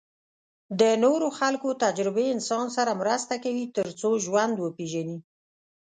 د 0.79 0.81
نورو 1.03 1.27
خلکو 1.39 1.69
تجربې 1.83 2.25
انسان 2.35 2.65
سره 2.77 2.91
مرسته 3.01 3.33
کوي 3.43 3.65
تر 3.77 3.87
څو 3.99 4.09
ژوند 4.25 4.55
وپېژني. 4.59 5.17